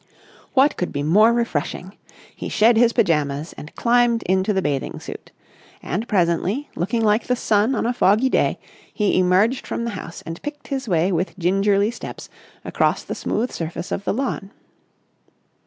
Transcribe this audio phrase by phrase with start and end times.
[0.55, 1.95] What could be more refreshing?
[2.35, 5.31] He shed his pyjamas, and climbed into the bathing suit.
[5.83, 8.57] And presently, looking like the sun on a foggy day,
[8.91, 12.29] he emerged from the house and picked his way with gingerly steps
[12.65, 14.49] across the smooth surface of the lawn.